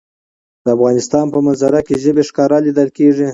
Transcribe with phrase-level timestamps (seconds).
[0.63, 3.27] د افغانستان په منظره کې ژبې ښکاره لیدل کېږي.